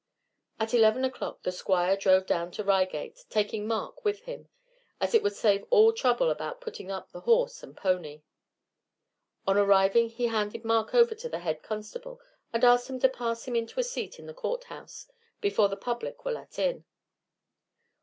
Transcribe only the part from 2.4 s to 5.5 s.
to Reigate, taking Mark with him, as it would